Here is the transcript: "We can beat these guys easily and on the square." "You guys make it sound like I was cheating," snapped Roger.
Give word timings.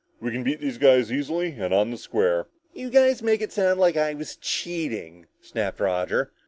"We 0.19 0.31
can 0.31 0.41
beat 0.41 0.59
these 0.61 0.79
guys 0.79 1.11
easily 1.11 1.49
and 1.59 1.71
on 1.71 1.91
the 1.91 1.95
square." 1.97 2.47
"You 2.73 2.89
guys 2.89 3.21
make 3.21 3.39
it 3.39 3.51
sound 3.51 3.79
like 3.79 3.97
I 3.97 4.15
was 4.15 4.35
cheating," 4.35 5.27
snapped 5.41 5.79
Roger. 5.79 6.31